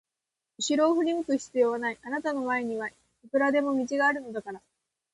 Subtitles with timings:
[0.57, 2.95] うしろを振り向く必要はない、あなたの前にはい
[3.31, 4.59] くらでも道があるのだから。